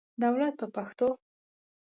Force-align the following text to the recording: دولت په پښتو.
دولت 0.21 0.53
په 0.59 0.65
پښتو. 0.75 1.09